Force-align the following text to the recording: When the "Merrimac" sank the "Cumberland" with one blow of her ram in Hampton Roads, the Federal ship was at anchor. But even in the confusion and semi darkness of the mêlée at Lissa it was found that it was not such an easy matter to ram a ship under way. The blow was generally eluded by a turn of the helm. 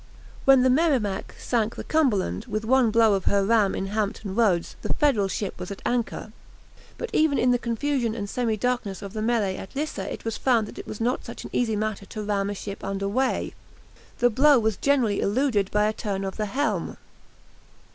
When 0.45 0.63
the 0.63 0.71
"Merrimac" 0.71 1.35
sank 1.37 1.75
the 1.75 1.83
"Cumberland" 1.83 2.45
with 2.45 2.65
one 2.65 2.89
blow 2.89 3.13
of 3.13 3.25
her 3.25 3.45
ram 3.45 3.75
in 3.75 3.85
Hampton 3.85 4.33
Roads, 4.33 4.75
the 4.81 4.95
Federal 4.95 5.27
ship 5.27 5.59
was 5.59 5.69
at 5.69 5.83
anchor. 5.85 6.31
But 6.97 7.11
even 7.13 7.37
in 7.37 7.51
the 7.51 7.59
confusion 7.59 8.15
and 8.15 8.27
semi 8.27 8.57
darkness 8.57 9.03
of 9.03 9.13
the 9.13 9.19
mêlée 9.19 9.59
at 9.59 9.75
Lissa 9.75 10.11
it 10.11 10.25
was 10.25 10.37
found 10.37 10.67
that 10.67 10.79
it 10.79 10.87
was 10.87 11.01
not 11.01 11.23
such 11.23 11.43
an 11.43 11.51
easy 11.53 11.75
matter 11.75 12.07
to 12.07 12.23
ram 12.23 12.49
a 12.49 12.55
ship 12.55 12.83
under 12.83 13.07
way. 13.07 13.53
The 14.17 14.31
blow 14.31 14.57
was 14.57 14.75
generally 14.77 15.21
eluded 15.21 15.69
by 15.69 15.85
a 15.85 15.93
turn 15.93 16.23
of 16.25 16.35
the 16.35 16.47
helm. 16.47 16.97